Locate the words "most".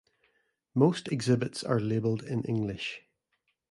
0.73-1.09